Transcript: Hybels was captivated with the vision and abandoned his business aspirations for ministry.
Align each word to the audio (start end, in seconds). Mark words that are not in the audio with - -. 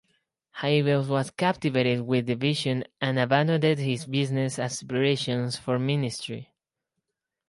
Hybels 0.61 1.09
was 1.09 1.29
captivated 1.29 2.01
with 2.07 2.25
the 2.25 2.33
vision 2.33 2.85
and 2.99 3.19
abandoned 3.19 3.77
his 3.77 4.07
business 4.07 4.57
aspirations 4.57 5.57
for 5.57 5.77
ministry. 5.77 6.51